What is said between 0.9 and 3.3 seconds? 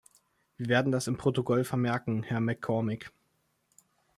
das im Protokoll vermerken, Herr MacCormick.